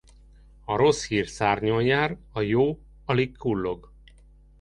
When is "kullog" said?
3.37-3.91